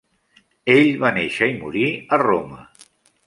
Ell 0.75 0.87
va 1.03 1.11
néixer 1.17 1.49
i 1.53 1.59
morir 1.59 1.85
a 2.17 2.21
Roma. 2.25 2.65